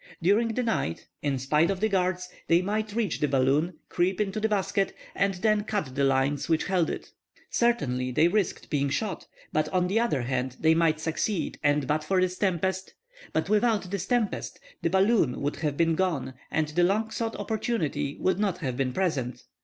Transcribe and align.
During 0.19 0.47
the 0.55 0.63
night, 0.63 1.05
in 1.21 1.37
spite 1.37 1.69
of 1.69 1.79
the 1.79 1.87
guards, 1.87 2.27
they 2.47 2.63
might 2.63 2.95
reach 2.95 3.19
the 3.19 3.27
balloon, 3.27 3.73
creep 3.87 4.19
into 4.19 4.39
the 4.39 4.49
basket, 4.49 4.95
and 5.13 5.35
then 5.35 5.63
cut 5.63 5.93
the 5.93 6.03
lines 6.03 6.49
which 6.49 6.63
held 6.65 6.89
it! 6.89 7.11
Certainly 7.51 8.13
they 8.13 8.27
risked 8.27 8.71
being 8.71 8.89
shot, 8.89 9.27
but 9.53 9.69
on 9.69 9.85
the 9.87 9.99
other 9.99 10.23
hand 10.23 10.57
they 10.59 10.73
might 10.73 10.99
succeed, 10.99 11.59
and 11.61 11.85
but 11.85 12.03
for 12.03 12.19
this 12.19 12.35
tempest—but 12.39 13.47
without 13.47 13.91
this 13.91 14.07
tempest 14.07 14.59
the 14.81 14.89
balloon 14.89 15.39
would 15.39 15.57
have 15.57 15.77
been 15.77 15.93
gone 15.93 16.33
and 16.49 16.69
the 16.69 16.83
long 16.83 17.11
sought 17.11 17.35
opportunity 17.35 18.17
would 18.19 18.39
not 18.39 18.57
have 18.57 18.75
been 18.75 18.93
present. 18.93 19.43